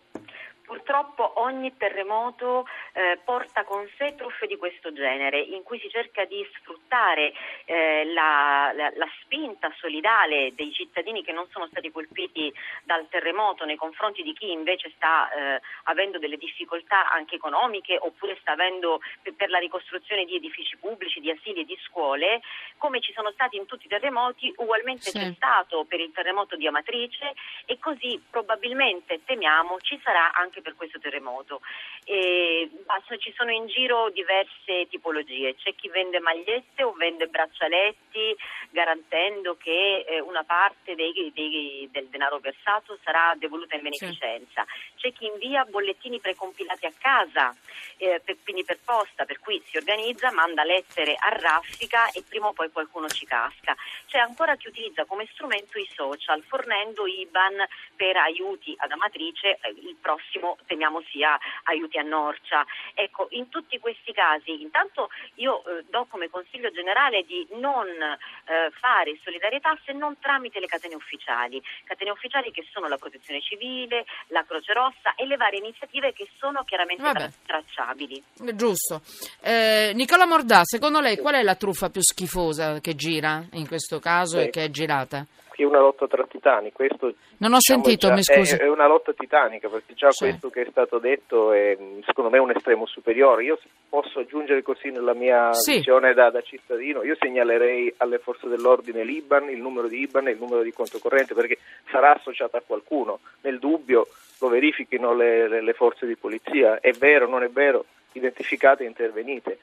Purtroppo 0.71 1.41
ogni 1.41 1.77
terremoto 1.77 2.65
eh, 2.93 3.19
porta 3.25 3.65
con 3.65 3.85
sé 3.99 4.15
truffe 4.15 4.47
di 4.47 4.57
questo 4.57 4.93
genere, 4.93 5.41
in 5.41 5.65
cui 5.65 5.81
si 5.81 5.91
cerca 5.91 6.25
di 6.27 6.47
sfruttare 6.55 7.33
eh, 7.65 8.05
la, 8.13 8.71
la, 8.73 8.93
la, 8.95 9.09
spinta 9.21 9.69
solidale 9.81 10.55
dei 10.55 10.73
cittadini 10.73 11.25
che 11.25 11.33
non 11.33 11.49
sono 11.51 11.67
stati 11.67 11.91
colpiti 11.91 12.55
dal 12.85 13.09
terremoto 13.09 13.65
nei 13.65 13.75
confronti 13.75 14.23
di 14.23 14.33
chi 14.33 14.53
invece 14.53 14.93
sta 14.95 15.29
eh, 15.33 15.61
avendo 15.85 16.21
delle 16.21 16.37
difficoltà 16.37 17.11
anche 17.11 17.35
economiche 17.35 17.99
oppure 18.01 18.39
sta 18.41 18.53
avendo 18.53 19.01
per 19.37 19.51
la 19.51 19.59
ricostruzione 19.59 20.25
di 20.25 20.37
edifici 20.37 20.77
pubblici, 20.77 21.19
di 21.19 21.33
asili 21.33 21.63
e 21.63 21.65
di 21.65 21.77
scuole, 21.83 22.43
come 22.77 23.01
ci 23.01 23.13
sono 23.13 23.33
stati 23.33 23.57
in 23.57 23.67
tutti 23.67 23.87
i 23.87 23.89
terremoti, 23.89 24.55
ugualmente 24.59 25.11
sì. 25.11 25.19
c'è 25.19 25.33
stato 25.35 25.85
per 25.85 25.99
il 25.99 26.13
terremoto 26.13 26.55
di 26.55 26.69
Amatrice 26.69 27.33
e 27.65 27.77
così 27.81 28.23
probabilmente 28.31 29.25
temiamo 29.25 29.81
ci 29.81 29.99
sarà 30.05 30.33
anche 30.33 30.59
per 30.61 30.75
questo 30.75 30.99
terremoto. 30.99 31.61
E, 32.05 32.71
basta, 32.85 33.17
ci 33.17 33.33
sono 33.37 33.51
in 33.51 33.67
giro 33.67 34.11
diverse 34.11 34.87
tipologie, 34.89 35.55
c'è 35.57 35.75
chi 35.75 35.89
vende 35.89 36.21
magliette 36.21 36.83
o 36.83 36.93
vende 36.93 37.27
braccialetti 37.27 38.37
garantendo 38.71 39.57
che 39.57 40.05
eh, 40.07 40.21
una 40.21 40.45
parte 40.45 40.95
dei, 40.95 41.31
dei, 41.35 41.89
del 41.91 42.07
denaro 42.09 42.39
versato 42.39 42.99
sarà 43.03 43.35
devoluta 43.37 43.77
in 43.77 43.83
beneficenza, 43.83 44.65
c'è 44.97 45.13
chi 45.13 45.27
invia 45.27 45.65
bollettini 45.65 46.21
precompilati 46.21 46.87
a 46.87 46.93
casa, 46.99 47.55
eh, 47.97 48.21
per, 48.25 48.37
quindi 48.43 48.65
per 48.65 48.79
posta, 48.85 49.25
per 49.25 49.39
cui 49.41 49.63
si 49.67 49.77
organizza, 49.77 50.33
manda 50.33 50.65
lettere 50.65 51.15
a 51.19 51.29
raffica 51.29 52.11
e 52.11 52.23
prima 52.27 52.49
o 52.49 52.53
poi 52.53 52.71
qualcuno 52.71 53.09
ci 53.09 53.27
casca. 53.27 53.75
C'è 54.07 54.19
ancora 54.19 54.57
chi 54.57 54.69
utilizza 54.69 55.05
come 55.05 55.27
strumento 55.33 55.79
i 55.79 55.89
social, 55.95 56.43
fornendo 56.43 57.07
IBAN 57.07 57.65
per 57.97 58.17
aiuti 58.17 58.75
ad 58.79 58.91
Amatrice, 58.91 59.59
eh, 59.61 59.71
il 59.71 59.97
prossimo 60.01 60.50
temiamo 60.67 61.03
sia 61.11 61.39
aiuti 61.65 61.99
a 61.99 62.03
Norcia. 62.03 62.65
Ecco, 62.95 63.29
in 63.31 63.49
tutti 63.49 63.79
questi 63.79 64.13
casi, 64.13 64.63
intanto 64.63 65.11
io 65.35 65.65
eh, 65.65 65.85
do 65.89 66.07
come 66.09 66.29
consiglio 66.29 66.71
generale 66.71 67.25
di 67.25 67.47
non 67.53 67.87
eh, 67.87 68.71
fare 68.79 69.19
solidarietà 69.23 69.77
se 69.85 69.93
non 69.93 70.17
tramite 70.21 70.61
le 70.61 70.67
catene 70.67 70.95
ufficiali, 70.95 71.63
catene 71.85 72.11
ufficiali 72.11 72.51
che 72.51 72.67
sono 72.73 72.89
la 72.89 72.97
protezione 72.97 73.41
civile, 73.41 74.05
la 74.29 74.45
Croce 74.45 74.73
Rossa 74.73 75.15
e 75.17 75.27
le 75.27 75.37
varie 75.37 75.59
iniziative 75.59 76.13
che 76.13 76.29
sono 76.39 76.65
chiaramente 76.65 77.03
tra- 77.03 77.31
tracciabili. 77.47 78.23
Giusto. 78.55 79.03
Eh, 79.43 79.93
Nicola 79.95 80.27
Mordà, 80.27 80.61
secondo 80.65 81.01
lei 81.01 81.17
qual 81.17 81.35
è 81.35 81.43
la 81.43 81.55
truffa 81.55 81.91
più 81.91 82.03
schifosa 82.03 82.81
che 82.81 82.95
gira 82.95 83.45
in 83.53 83.67
questo 83.67 83.99
caso 83.99 84.37
Beh. 84.37 84.45
e 84.45 84.51
che 84.51 84.65
è 84.65 84.71
girata? 84.71 85.27
È 85.63 85.65
una 85.65 85.81
lotta 85.81 86.07
tra 86.07 86.25
titani. 86.27 86.73
Questo, 86.73 87.15
non 87.39 87.53
ho 87.53 87.57
diciamo, 87.57 87.85
sentito, 87.85 88.09
già, 88.09 88.15
mi 88.15 88.23
scusi. 88.23 88.55
È, 88.55 88.59
è, 88.59 88.69
una 88.69 88.87
lotta 88.87 89.13
titanica 89.13 89.69
perché 89.69 89.95
già 89.95 90.11
sì. 90.11 90.25
questo 90.25 90.51
che 90.51 90.63
è 90.63 90.67
stato 90.71 90.99
detto 90.99 91.53
è 91.53 91.77
secondo 92.07 92.31
me 92.31 92.39
un 92.39 92.51
estremo 92.51 92.87
superiore. 92.87 93.45
Io 93.45 93.59
posso 93.89 94.21
aggiungere 94.21 94.63
così 94.63 94.91
nella 94.91 95.15
mia 95.15 95.53
sì. 95.53 95.77
visione 95.77 96.15
da, 96.15 96.31
da, 96.31 96.41
cittadino, 96.43 97.03
io 97.03 97.17
segnalerei 97.19 97.93
alle 97.99 98.19
forze 98.19 98.49
dell'ordine 98.49 99.05
l'IBAN, 99.05 99.51
il 99.51 99.61
numero 99.61 99.89
di 99.89 100.01
IBAN 100.01 100.29
e 100.29 100.33
il 100.33 100.39
numero 100.39 100.63
di 100.63 100.73
conto 100.73 100.99
corrente 100.99 101.35
perché 101.35 101.59
sarà 101.91 102.15
associato 102.15 102.57
a 102.57 102.63
qualcuno. 102.65 103.21
Nel 103.43 103.59
dubbio 103.59 104.09
lo 104.39 104.49
verifichino 104.49 105.15
le, 105.15 105.49
le, 105.49 105.63
le 105.63 105.73
forze 105.73 106.07
di 106.07 106.17
polizia. 106.17 106.81
È 106.81 106.93
vero, 106.93 107.29
non 107.29 107.43
è 107.43 107.49
vero? 107.49 107.85
Identificate 108.13 108.85
e 108.85 108.87
intervenite. 108.87 109.59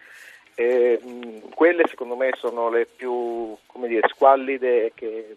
Eh, 0.59 0.99
quelle 1.53 1.85
secondo 1.87 2.15
me 2.15 2.31
sono 2.35 2.69
le 2.69 2.87
più 2.87 3.55
dire, 3.85 4.07
squallide 4.07 4.91
che 4.95 5.35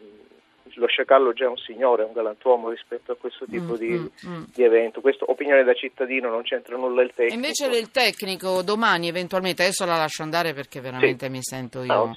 lo 0.74 0.86
sciacallo 0.86 1.32
già 1.32 1.44
è 1.44 1.48
un 1.48 1.56
signore, 1.56 2.02
è 2.02 2.06
un 2.06 2.12
galantuomo 2.12 2.70
rispetto 2.70 3.12
a 3.12 3.16
questo 3.16 3.46
tipo 3.46 3.72
mm, 3.72 3.76
di, 3.76 3.88
mm, 3.88 4.06
mm. 4.26 4.42
di, 4.54 4.62
evento. 4.62 5.00
Questa 5.00 5.24
opinione 5.26 5.64
da 5.64 5.74
cittadino 5.74 6.28
non 6.28 6.42
c'entra 6.42 6.76
nulla 6.76 7.02
il 7.02 7.12
tecnico. 7.14 7.34
Invece 7.34 7.68
del 7.68 7.90
tecnico, 7.90 8.62
domani 8.62 9.08
eventualmente, 9.08 9.62
adesso 9.62 9.84
la 9.84 9.96
lascio 9.96 10.22
andare 10.22 10.52
perché 10.52 10.80
veramente 10.80 11.26
sì. 11.26 11.32
mi 11.32 11.42
sento 11.42 11.82
io. 11.82 11.94
No, 11.94 12.14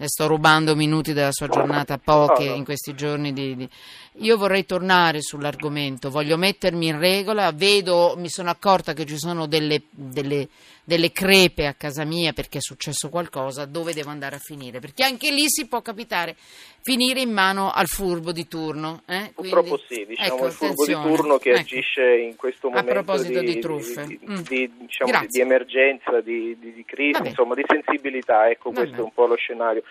le 0.00 0.08
sto 0.08 0.26
rubando 0.26 0.74
minuti 0.74 1.12
della 1.12 1.30
sua 1.30 1.48
giornata, 1.48 1.98
poche 1.98 2.44
in 2.44 2.64
questi 2.64 2.94
giorni. 2.94 3.34
Di, 3.34 3.54
di... 3.54 3.68
Io 4.20 4.38
vorrei 4.38 4.64
tornare 4.64 5.20
sull'argomento, 5.20 6.08
voglio 6.08 6.38
mettermi 6.38 6.86
in 6.86 6.98
regola, 6.98 7.52
vedo, 7.52 8.14
mi 8.16 8.30
sono 8.30 8.48
accorta 8.48 8.94
che 8.94 9.04
ci 9.04 9.18
sono 9.18 9.46
delle, 9.46 9.82
delle 9.90 10.48
delle 10.90 11.12
crepe 11.12 11.66
a 11.66 11.74
casa 11.74 12.04
mia 12.04 12.32
perché 12.32 12.58
è 12.58 12.60
successo 12.60 13.10
qualcosa, 13.10 13.64
dove 13.64 13.94
devo 13.94 14.10
andare 14.10 14.34
a 14.34 14.38
finire? 14.40 14.80
Perché 14.80 15.04
anche 15.04 15.30
lì 15.30 15.44
si 15.46 15.68
può 15.68 15.82
capitare 15.82 16.34
finire 16.82 17.20
in 17.20 17.30
mano 17.30 17.70
al 17.70 17.86
furbo 17.86 18.32
di 18.32 18.48
turno. 18.48 19.02
Eh? 19.06 19.30
Purtroppo 19.32 19.78
sì, 19.86 20.04
diciamo 20.04 20.34
ecco, 20.34 20.46
il 20.46 20.52
furbo 20.52 20.86
di 20.86 20.92
turno 20.92 21.38
che 21.38 21.50
ecco. 21.50 21.60
agisce 21.60 22.16
in 22.16 22.34
questo 22.34 22.70
momento 22.70 22.90
a 22.90 22.92
proposito 22.92 23.38
di, 23.38 23.54
di 23.54 23.60
truffe. 23.60 24.04
Di, 24.04 24.18
mm. 24.28 24.34
di, 24.48 24.72
diciamo, 24.80 25.26
di 25.28 25.40
emergenza, 25.40 26.20
di, 26.20 26.56
crisi, 26.84 27.12
Vabbè. 27.12 27.28
insomma 27.28 27.54
di 27.54 27.64
sensibilità, 27.68 28.50
ecco 28.50 28.70
Vabbè. 28.70 28.80
questo 28.80 29.00
è 29.02 29.04
un 29.04 29.12
po' 29.12 29.26
lo 29.26 29.36
scenario. 29.36 29.84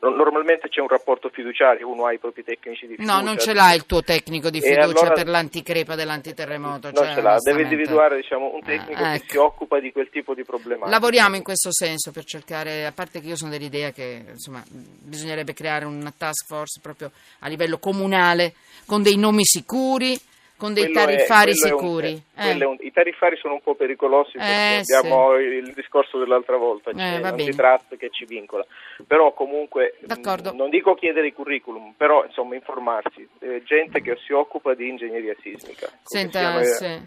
Normalmente 0.00 0.68
c'è 0.68 0.80
un 0.80 0.88
rapporto 0.88 1.28
fiduciario, 1.28 1.88
uno 1.88 2.06
ha 2.06 2.12
i 2.12 2.18
propri 2.18 2.42
tecnici 2.42 2.88
di 2.88 2.96
fiducia. 2.96 3.16
No, 3.16 3.22
non 3.22 3.38
ce 3.38 3.52
l'ha 3.52 3.72
il 3.72 3.86
tuo 3.86 4.02
tecnico 4.02 4.50
di 4.50 4.60
fiducia 4.60 4.82
allora, 4.82 5.12
per 5.12 5.28
l'anticrepa 5.28 5.94
dell'antiterremoto. 5.94 6.90
Non 6.90 7.04
cioè, 7.04 7.14
ce 7.14 7.20
l'ha, 7.20 7.36
deve 7.40 7.62
individuare 7.62 8.16
diciamo, 8.16 8.52
un 8.52 8.62
tecnico 8.62 9.00
ah, 9.00 9.14
ecco. 9.14 9.24
che 9.24 9.30
si 9.30 9.36
occupa 9.36 9.78
di 9.78 9.92
quel 9.92 10.08
tipo 10.10 10.34
di 10.34 10.42
problematica. 10.42 10.90
Lavoriamo 10.90 11.36
in 11.36 11.44
questo 11.44 11.72
senso 11.72 12.10
per 12.10 12.24
cercare, 12.24 12.84
a 12.84 12.92
parte 12.92 13.20
che 13.20 13.28
io 13.28 13.36
sono 13.36 13.50
dell'idea 13.50 13.92
che 13.92 14.24
insomma, 14.28 14.62
bisognerebbe 14.68 15.54
creare 15.54 15.84
una 15.84 16.12
task 16.16 16.46
force 16.46 16.80
proprio 16.82 17.12
a 17.40 17.48
livello 17.48 17.78
comunale 17.78 18.54
con 18.86 19.02
dei 19.02 19.16
nomi 19.16 19.44
sicuri 19.44 20.18
con 20.56 20.72
dei 20.72 20.84
quello 20.84 21.00
tariffari 21.00 21.50
è, 21.50 21.54
sicuri. 21.54 22.12
Un, 22.12 22.44
eh. 22.44 22.64
un, 22.64 22.76
I 22.80 22.92
tariffari 22.92 23.36
sono 23.36 23.54
un 23.54 23.60
po' 23.60 23.74
pericolosi 23.74 24.32
perché 24.32 24.92
eh, 24.92 24.96
abbiamo 24.96 25.36
sì. 25.36 25.42
il 25.42 25.72
discorso 25.74 26.18
dell'altra 26.18 26.56
volta, 26.56 26.92
cioè 26.92 27.16
eh, 27.16 27.20
l'antitrust 27.20 27.96
che 27.96 28.10
ci 28.10 28.24
vincola. 28.24 28.64
Però 29.06 29.32
comunque 29.34 29.98
mh, 30.00 30.54
non 30.54 30.70
dico 30.70 30.94
chiedere 30.94 31.28
i 31.28 31.32
curriculum, 31.32 31.92
però 31.96 32.24
insomma 32.24 32.54
informarsi. 32.54 33.28
Eh, 33.40 33.62
gente 33.64 34.00
che 34.00 34.16
si 34.24 34.32
occupa 34.32 34.74
di 34.74 34.88
ingegneria 34.88 35.36
sismica. 35.40 35.90
Senta, 36.02 36.62
sì. 36.64 37.00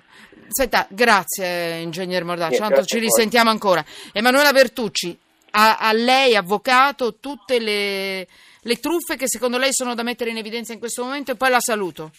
Senta 0.48 0.88
grazie 0.89 1.77
ingegner 1.77 2.24
Mordaccio, 2.24 2.60
tanto 2.60 2.84
ci 2.84 3.00
risentiamo 3.00 3.50
ancora. 3.50 3.84
Emanuela 4.13 4.51
Bertucci, 4.51 5.18
a, 5.51 5.77
a 5.77 5.91
lei 5.91 6.36
avvocato 6.36 7.15
tutte 7.20 7.60
le, 7.60 8.27
le 8.62 8.75
truffe 8.75 9.15
che 9.15 9.27
secondo 9.27 9.58
lei 9.58 9.74
sono 9.74 9.96
da 9.96 10.03
mettere 10.03 10.29
in 10.29 10.38
evidenza 10.38 10.74
in 10.74 10.79
questo 10.79 11.03
momento 11.03 11.32
e 11.32 11.36
poi 11.36 11.50
la 11.50 11.60
saluto. 11.60 12.12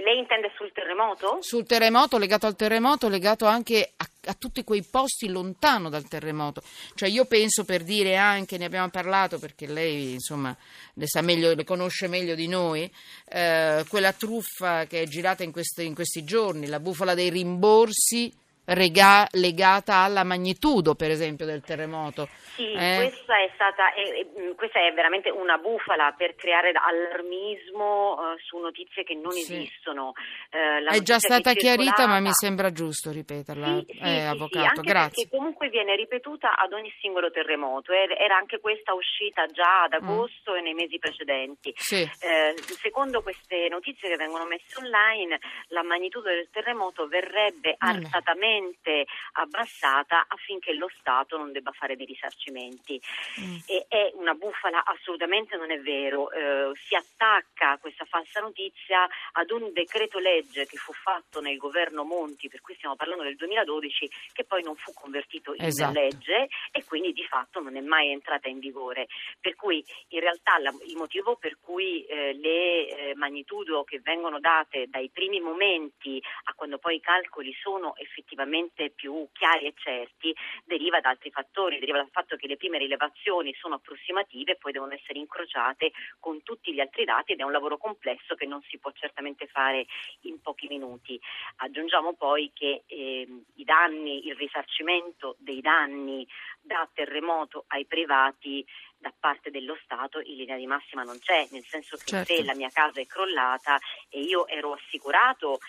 Lei 0.00 0.18
intende 0.18 0.50
sul 0.56 0.72
terremoto? 0.72 1.38
Sul 1.40 1.66
terremoto, 1.66 2.18
legato 2.18 2.46
al 2.46 2.56
terremoto, 2.56 3.08
legato 3.08 3.46
anche 3.46 3.92
a, 3.96 4.06
a, 4.26 4.34
tutti 4.34 4.64
quei 4.64 4.82
posti 4.82 5.28
lontano 5.28 5.88
dal 5.88 6.08
terremoto. 6.08 6.62
Cioè 6.94 7.08
io 7.08 7.24
penso 7.26 7.64
per 7.64 7.82
dire 7.82 8.16
anche, 8.16 8.58
ne 8.58 8.64
abbiamo 8.64 8.88
parlato 8.90 9.38
perché 9.38 9.66
lei 9.66 10.12
insomma 10.12 10.56
le, 10.94 11.06
meglio, 11.22 11.54
le 11.54 11.64
conosce 11.64 12.08
meglio 12.08 12.34
di 12.34 12.48
noi, 12.48 12.90
eh, 13.28 13.84
quella 13.88 14.12
truffa 14.12 14.86
che 14.86 15.02
è 15.02 15.06
girata 15.06 15.42
in 15.42 15.52
questi, 15.52 15.84
in 15.84 15.94
questi 15.94 16.24
giorni, 16.24 16.66
la 16.66 16.80
bufala 16.80 17.14
dei 17.14 17.30
rimborsi 17.30 18.32
rega- 18.68 19.26
legata 19.32 19.96
alla 19.96 20.24
magnitudo, 20.24 20.94
per 20.94 21.10
esempio, 21.10 21.46
del 21.46 21.62
terremoto. 21.62 22.28
Sì, 22.54 22.72
eh? 22.72 22.96
questa, 22.96 23.36
è 23.38 23.50
stata, 23.54 23.92
è, 23.94 24.54
questa 24.56 24.80
è 24.80 24.92
veramente 24.92 25.30
una 25.30 25.58
bufala 25.58 26.12
per 26.16 26.34
creare 26.34 26.72
allarmismo 26.74 28.12
uh, 28.14 28.38
su 28.38 28.58
notizie 28.58 29.04
che 29.04 29.14
non 29.14 29.32
sì. 29.32 29.54
esistono. 29.54 30.12
Uh, 30.50 30.92
è 30.92 31.00
già 31.00 31.18
stata 31.18 31.52
chiarita, 31.52 32.06
ma 32.06 32.20
mi 32.20 32.32
sembra 32.32 32.72
giusto 32.72 33.10
ripeterla, 33.10 33.66
sì, 33.66 33.86
sì, 33.92 33.98
eh, 34.00 34.24
avvocato. 34.24 34.80
Grazie. 34.80 35.24
Perché 35.24 35.36
comunque 35.36 35.68
viene 35.68 35.94
ripetuta 35.96 36.56
ad 36.56 36.72
ogni 36.72 36.92
singolo 37.00 37.30
terremoto. 37.30 37.92
Era 37.92 38.36
anche 38.36 38.58
questa 38.60 38.92
uscita 38.92 39.46
già 39.46 39.84
ad 39.84 39.92
mm. 39.92 40.08
agosto 40.08 40.52
mm. 40.52 40.56
e 40.56 40.60
nei 40.60 40.74
mesi 40.74 40.98
precedenti. 40.98 41.74
Eh, 41.90 42.54
secondo 42.80 43.22
queste 43.22 43.68
notizie 43.68 44.08
che 44.08 44.16
vengono 44.16 44.44
messe 44.44 44.78
online, 44.78 45.38
la 45.68 45.82
magnitudo 45.82 46.28
del 46.28 46.48
terremoto 46.50 47.06
verrebbe 47.06 47.72
mm. 47.72 47.88
alzatamente 47.88 48.56
leggermente 48.58 49.06
abbassata 49.32 50.26
affinché 50.28 50.74
lo 50.74 50.90
Stato 50.98 51.36
non 51.36 51.52
debba 51.52 51.70
fare 51.72 51.96
dei 51.96 52.06
risarcimenti. 52.06 53.00
Mm. 53.40 53.56
E 53.66 53.86
è 53.88 54.10
una 54.14 54.34
bufala, 54.34 54.84
assolutamente 54.84 55.56
non 55.56 55.70
è 55.70 55.80
vero. 55.80 56.30
Eh, 56.30 56.72
si 56.74 56.94
attacca 56.94 57.78
questa 57.78 58.04
falsa 58.04 58.40
notizia 58.40 59.06
ad 59.32 59.50
un 59.50 59.72
decreto 59.72 60.18
legge 60.18 60.66
che 60.66 60.76
fu 60.76 60.92
fatto 60.92 61.40
nel 61.40 61.56
governo 61.56 62.04
Monti, 62.04 62.48
per 62.48 62.60
cui 62.60 62.74
stiamo 62.74 62.96
parlando 62.96 63.22
del 63.22 63.36
2012, 63.36 64.10
che 64.32 64.44
poi 64.44 64.62
non 64.62 64.76
fu 64.76 64.92
convertito 64.92 65.54
in 65.54 65.64
esatto. 65.64 65.92
legge 65.92 66.48
e 66.72 66.84
quindi 66.84 67.12
di 67.12 67.24
fatto 67.24 67.60
non 67.60 67.76
è 67.76 67.80
mai 67.80 68.10
entrata 68.10 68.48
in 68.48 68.58
vigore. 68.58 69.06
Per 69.40 69.54
cui 69.54 69.84
in 70.08 70.20
realtà 70.20 70.58
la, 70.58 70.72
il 70.86 70.96
motivo 70.96 71.36
per 71.36 71.58
cui 71.60 72.04
eh, 72.04 72.32
le 72.34 72.88
eh, 72.88 73.14
magnitudo 73.14 73.84
che 73.84 74.00
vengono 74.00 74.40
date 74.40 74.86
dai 74.88 75.10
primi 75.10 75.40
momenti 75.40 76.20
a 76.44 76.54
quando 76.54 76.78
poi 76.78 76.96
i 76.96 77.00
calcoli 77.00 77.52
sono 77.60 77.94
effettivamente 77.96 78.47
effettivamente 78.48 78.90
più 78.90 79.28
chiari 79.32 79.66
e 79.66 79.74
certi 79.76 80.34
deriva 80.64 81.00
da 81.00 81.10
altri 81.10 81.30
fattori, 81.30 81.78
deriva 81.78 81.98
dal 81.98 82.10
fatto 82.10 82.36
che 82.36 82.46
le 82.46 82.56
prime 82.56 82.78
rilevazioni 82.78 83.54
sono 83.54 83.76
approssimative 83.76 84.52
e 84.52 84.56
poi 84.56 84.72
devono 84.72 84.94
essere 84.94 85.18
incrociate 85.18 85.92
con 86.18 86.42
tutti 86.42 86.72
gli 86.72 86.80
altri 86.80 87.04
dati 87.04 87.32
ed 87.32 87.40
è 87.40 87.44
un 87.44 87.52
lavoro 87.52 87.76
complesso 87.76 88.34
che 88.34 88.46
non 88.46 88.62
si 88.62 88.78
può 88.78 88.90
certamente 88.92 89.46
fare 89.46 89.86
in 90.22 90.40
pochi 90.40 90.66
minuti. 90.68 91.20
Aggiungiamo 91.56 92.14
poi 92.14 92.50
che 92.54 92.84
eh, 92.86 93.28
i 93.54 93.64
danni, 93.64 94.26
il 94.26 94.34
risarcimento 94.34 95.36
dei 95.38 95.60
danni 95.60 96.26
da 96.60 96.88
terremoto 96.92 97.64
ai 97.68 97.86
privati 97.86 98.64
da 98.98 99.12
parte 99.18 99.50
dello 99.50 99.78
Stato 99.84 100.20
in 100.20 100.36
linea 100.36 100.56
di 100.56 100.66
massima 100.66 101.02
non 101.04 101.18
c'è, 101.20 101.46
nel 101.50 101.64
senso 101.64 101.96
che 101.96 102.04
certo. 102.04 102.34
se 102.34 102.44
la 102.44 102.54
mia 102.54 102.68
casa 102.70 103.00
è 103.00 103.06
crollata 103.06 103.78
e 104.08 104.20
io 104.20 104.46
ero 104.48 104.72
assicurato 104.72 105.60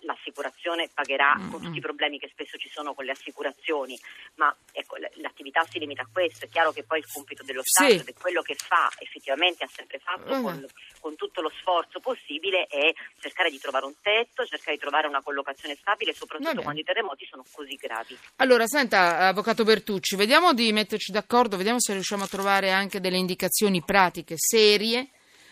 l'assicurazione 0.00 0.88
pagherà 0.92 1.34
con 1.50 1.62
tutti 1.62 1.78
i 1.78 1.80
problemi 1.80 2.18
che 2.18 2.28
spesso 2.28 2.56
ci 2.56 2.68
sono 2.68 2.94
con 2.94 3.04
le 3.04 3.12
assicurazioni, 3.12 3.98
ma 4.36 4.54
ecco, 4.72 4.96
l'attività 5.16 5.64
si 5.68 5.78
limita 5.78 6.02
a 6.02 6.08
questo, 6.10 6.44
è 6.44 6.48
chiaro 6.48 6.72
che 6.72 6.84
poi 6.84 6.98
il 6.98 7.06
compito 7.12 7.42
dello 7.42 7.62
Stato 7.62 7.98
sì. 7.98 8.04
è 8.04 8.14
quello 8.14 8.42
che 8.42 8.54
fa, 8.54 8.90
effettivamente 8.98 9.64
ha 9.64 9.70
sempre 9.72 9.98
fatto 9.98 10.40
con, 10.40 10.66
con, 11.00 11.16
tutto 11.16 11.40
lo 11.40 11.50
sforzo 11.60 12.00
possibile, 12.00 12.66
è 12.66 12.92
cercare 13.20 13.50
di 13.50 13.58
trovare 13.58 13.86
un 13.86 13.94
tetto, 14.00 14.44
cercare 14.44 14.76
di 14.76 14.80
trovare 14.80 15.08
una 15.08 15.22
collocazione 15.22 15.76
stabile, 15.76 16.12
soprattutto 16.12 16.62
quando 16.62 16.80
i 16.80 16.84
terremoti 16.84 17.26
sono 17.26 17.44
così 17.50 17.74
gravi. 17.74 18.16
Allora, 18.36 18.66
senta, 18.66 19.18
Avvocato 19.28 19.64
Bertucci, 19.64 20.16
vediamo 20.16 20.52
di 20.52 20.72
metterci 20.72 21.12
d'accordo, 21.12 21.56
vediamo 21.56 21.80
se 21.80 21.92
riusciamo 21.92 22.24
a 22.24 22.28
trovare 22.28 22.70
anche 22.70 23.00
delle 23.00 23.18
indicazioni 23.18 23.82
pratiche, 23.82 24.34
serie 24.36 25.10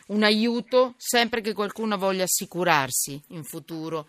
un 0.09 0.23
aiuto 0.23 0.95
sempre 0.97 1.41
che 1.41 1.53
qualcuno 1.53 1.97
voglia 1.97 2.25
assicurarsi 2.25 3.21
in 3.29 3.45
futuro. 3.45 4.07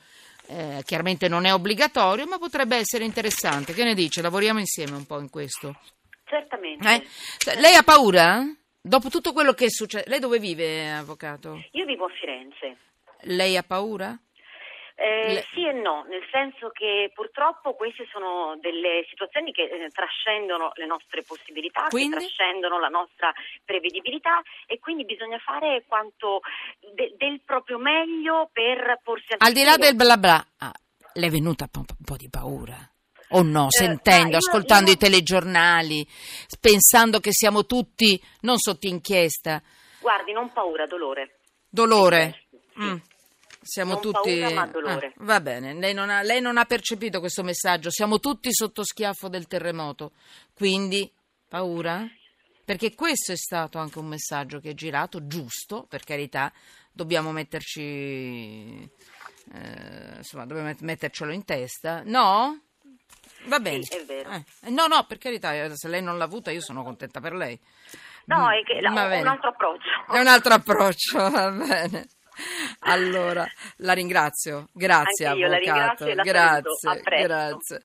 Eh, 0.47 0.83
chiaramente 0.85 1.27
non 1.27 1.45
è 1.45 1.53
obbligatorio, 1.53 2.27
ma 2.27 2.37
potrebbe 2.37 2.75
essere 2.75 3.03
interessante. 3.03 3.73
Che 3.73 3.83
ne 3.83 3.93
dice? 3.93 4.21
Lavoriamo 4.21 4.59
insieme 4.59 4.95
un 4.95 5.05
po' 5.05 5.19
in 5.19 5.29
questo. 5.29 5.79
Certamente. 6.25 6.87
Eh? 6.87 7.59
Lei 7.59 7.75
ha 7.75 7.83
paura? 7.83 8.43
Dopo 8.81 9.09
tutto 9.09 9.33
quello 9.33 9.53
che 9.53 9.69
succede, 9.69 10.05
lei 10.07 10.19
dove 10.19 10.37
vive, 10.37 10.91
avvocato? 10.91 11.63
Io 11.71 11.85
vivo 11.85 12.05
a 12.05 12.09
Firenze. 12.19 12.77
Lei 13.21 13.57
ha 13.57 13.63
paura? 13.63 14.15
Eh, 14.97 15.33
Le... 15.33 15.45
Sì 15.53 15.67
e 15.67 15.73
no, 15.73 16.05
nel 16.07 16.25
senso 16.31 16.69
che 16.69 17.11
purtroppo 17.13 17.73
queste 17.73 18.07
sono 18.11 18.55
delle 18.61 19.05
situazioni 19.09 19.51
che 19.51 19.63
eh, 19.63 19.89
trascendono 19.89 20.71
le 20.75 20.85
nostre 20.85 21.21
possibilità, 21.23 21.87
quindi? 21.89 22.15
che 22.15 22.19
trascendono 22.21 22.79
la 22.79 22.87
nostra 22.87 23.33
prevedibilità 23.65 24.41
e 24.65 24.79
quindi 24.79 25.03
bisogna 25.03 25.37
fare 25.39 25.83
quanto 25.85 26.39
de- 26.93 27.13
del 27.17 27.41
proprio 27.43 27.77
meglio 27.77 28.49
per 28.53 29.01
porsi 29.03 29.33
al 29.33 29.39
Al 29.41 29.53
di 29.53 29.63
là 29.63 29.75
del 29.75 29.95
bla 29.95 30.17
bla, 30.17 30.47
ah, 30.59 30.71
le 31.13 31.27
è 31.27 31.29
venuta 31.29 31.67
un 31.73 31.85
po', 32.03 32.15
di 32.15 32.29
paura? 32.29 32.77
O 33.31 33.41
no, 33.41 33.65
eh, 33.65 33.71
sentendo, 33.71 34.31
io, 34.31 34.37
ascoltando 34.37 34.91
io... 34.91 34.95
i 34.95 34.97
telegiornali, 34.97 36.07
pensando 36.61 37.19
che 37.19 37.33
siamo 37.33 37.65
tutti 37.65 38.21
non 38.41 38.57
sotto 38.59 38.87
inchiesta? 38.87 39.61
Guardi, 39.99 40.31
non 40.31 40.53
paura, 40.53 40.85
dolore. 40.85 41.39
Dolore? 41.67 42.45
Sì. 42.73 42.81
Mm. 42.81 42.95
Siamo 43.67 43.93
non 43.93 44.01
tutti. 44.01 44.39
Paura, 44.39 44.53
ma 44.53 44.67
dolore. 44.67 45.07
Ah, 45.07 45.23
va 45.23 45.41
bene, 45.41 45.73
lei 45.73 45.95
non, 45.95 46.11
ha, 46.11 46.21
lei 46.21 46.39
non 46.39 46.57
ha 46.57 46.65
percepito 46.65 47.19
questo 47.19 47.41
messaggio. 47.41 47.89
Siamo 47.89 48.19
tutti 48.19 48.53
sotto 48.53 48.83
schiaffo 48.83 49.27
del 49.27 49.47
terremoto. 49.47 50.11
Quindi, 50.53 51.11
paura? 51.49 52.07
Perché 52.63 52.93
questo 52.93 53.31
è 53.31 53.35
stato 53.35 53.79
anche 53.79 53.97
un 53.97 54.05
messaggio 54.05 54.59
che 54.59 54.69
è 54.69 54.73
girato, 54.75 55.25
giusto, 55.25 55.87
per 55.89 56.03
carità, 56.03 56.53
dobbiamo 56.91 57.31
metterci. 57.31 58.87
Eh, 59.53 60.17
insomma, 60.17 60.45
dobbiamo 60.45 60.71
mettercelo 60.81 61.31
in 61.31 61.43
testa. 61.43 62.03
No? 62.05 62.61
Va 63.45 63.59
bene. 63.59 63.81
Sì. 63.81 63.95
Eh, 63.97 64.69
no, 64.69 64.85
no, 64.85 65.05
per 65.07 65.17
carità, 65.17 65.55
eh, 65.55 65.75
se 65.75 65.87
lei 65.87 66.03
non 66.03 66.19
l'ha 66.19 66.23
avuta 66.23 66.51
io 66.51 66.61
sono 66.61 66.83
contenta 66.83 67.19
per 67.19 67.33
lei. 67.33 67.59
No, 68.25 68.47
è 68.49 68.63
che 68.63 68.77
è 68.77 68.87
un 68.87 69.27
altro 69.27 69.49
approccio. 69.49 70.13
È 70.13 70.19
un 70.19 70.27
altro 70.27 70.53
approccio, 70.53 71.17
va 71.29 71.49
bene. 71.49 72.07
Allora, 72.79 73.45
la 73.77 73.93
ringrazio. 73.93 74.69
Grazie, 74.71 75.25
Anche 75.25 75.39
io 75.39 75.47
avvocato. 75.47 75.49
la 75.49 75.57
ringrazio 75.57 76.07
e 76.07 76.15
la 76.15 76.23
grazie, 76.23 77.01
grazie. 77.03 77.21
grazie. 77.23 77.83